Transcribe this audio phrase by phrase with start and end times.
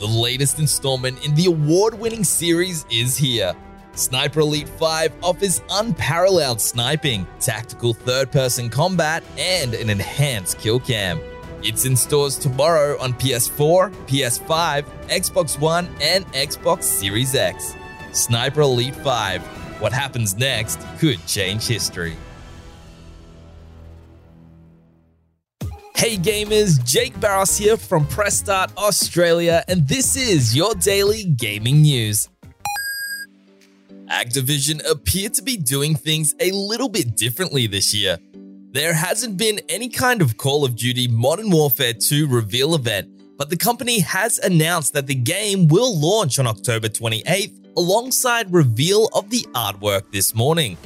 [0.00, 3.52] The latest installment in the award winning series is here.
[3.92, 11.20] Sniper Elite 5 offers unparalleled sniping, tactical third person combat, and an enhanced kill cam.
[11.62, 17.74] It's in stores tomorrow on PS4, PS5, Xbox One, and Xbox Series X.
[18.12, 19.42] Sniper Elite 5.
[19.82, 22.16] What happens next could change history.
[26.00, 31.82] Hey gamers, Jake Barros here from Press Start Australia, and this is your daily gaming
[31.82, 32.26] news.
[34.08, 38.16] Activision appear to be doing things a little bit differently this year.
[38.72, 43.50] There hasn't been any kind of Call of Duty Modern Warfare 2 reveal event, but
[43.50, 49.28] the company has announced that the game will launch on October 28th alongside reveal of
[49.28, 50.78] the artwork this morning.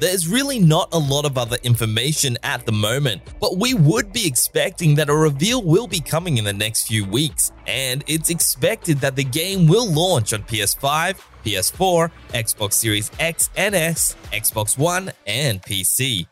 [0.00, 4.28] There's really not a lot of other information at the moment, but we would be
[4.28, 8.98] expecting that a reveal will be coming in the next few weeks, and it's expected
[8.98, 15.10] that the game will launch on PS5, PS4, Xbox Series X and S, Xbox One,
[15.26, 16.26] and PC.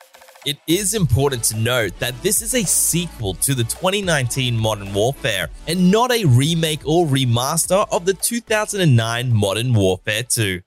[0.45, 5.49] It is important to note that this is a sequel to the 2019 Modern Warfare
[5.67, 10.61] and not a remake or remaster of the 2009 Modern Warfare 2.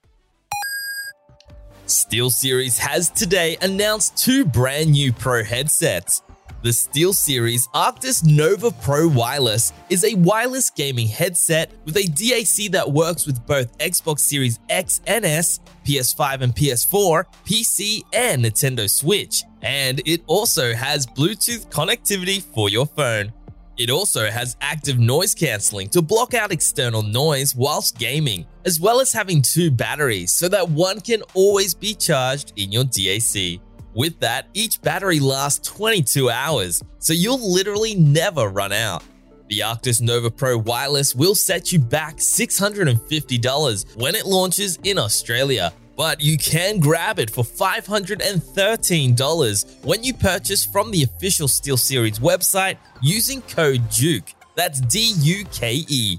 [1.90, 6.22] SteelSeries has today announced two brand new Pro headsets.
[6.62, 12.92] The SteelSeries Arctis Nova Pro Wireless is a wireless gaming headset with a DAC that
[12.92, 19.42] works with both Xbox Series X and S, PS5 and PS4, PC, and Nintendo Switch.
[19.62, 23.32] And it also has Bluetooth connectivity for your phone.
[23.80, 29.00] It also has active noise cancelling to block out external noise whilst gaming, as well
[29.00, 33.58] as having two batteries so that one can always be charged in your DAC.
[33.94, 39.02] With that, each battery lasts 22 hours, so you'll literally never run out.
[39.48, 45.72] The Arctis Nova Pro Wireless will set you back $650 when it launches in Australia,
[46.00, 52.78] but you can grab it for $513 when you purchase from the official SteelSeries website
[53.02, 54.34] using code DUKE.
[54.54, 56.16] That's D U K E.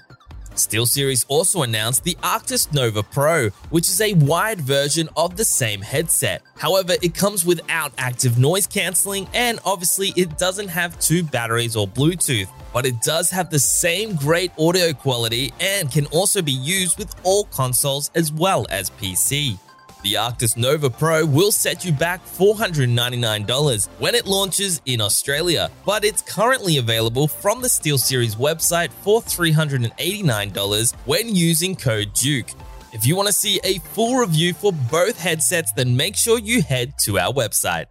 [0.51, 5.81] SteelSeries also announced the Arctis Nova Pro, which is a wide version of the same
[5.81, 6.43] headset.
[6.57, 11.87] However, it comes without active noise cancelling and obviously it doesn't have two batteries or
[11.87, 16.99] Bluetooth, but it does have the same great audio quality and can also be used
[16.99, 19.57] with all consoles as well as PC.
[20.03, 26.03] The Arctis Nova Pro will set you back $499 when it launches in Australia, but
[26.03, 32.51] it's currently available from the SteelSeries website for $389 when using code DUKE.
[32.93, 36.63] If you want to see a full review for both headsets, then make sure you
[36.63, 37.85] head to our website.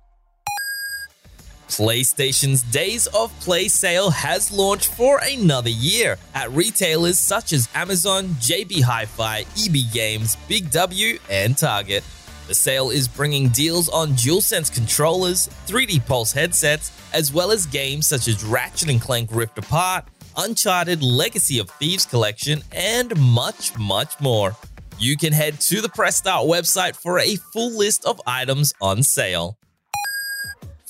[1.70, 8.30] PlayStation's Days of Play sale has launched for another year at retailers such as Amazon,
[8.40, 12.02] JB Hi Fi, EB Games, Big W, and Target.
[12.48, 18.08] The sale is bringing deals on DualSense controllers, 3D Pulse headsets, as well as games
[18.08, 20.06] such as Ratchet & Clank Rift Apart,
[20.36, 24.56] Uncharted Legacy of Thieves Collection, and much, much more.
[24.98, 29.04] You can head to the Press Start website for a full list of items on
[29.04, 29.56] sale.